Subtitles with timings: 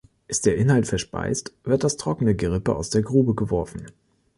[0.27, 3.85] Ist der Inhalt verspeist, wird das trockene Gerippe aus der Grube geworfen.